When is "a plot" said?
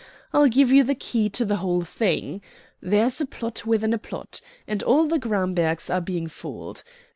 3.21-3.67, 3.93-4.41